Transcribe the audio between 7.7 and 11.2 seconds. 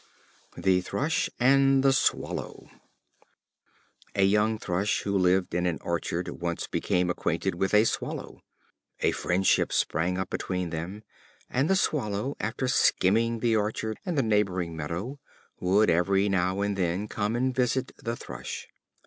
a Swallow. A friendship sprang up between them;